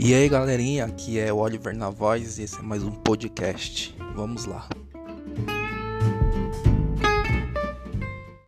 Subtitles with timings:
[0.00, 3.92] E aí galerinha, aqui é o Oliver na voz e esse é mais um podcast.
[4.14, 4.68] Vamos lá.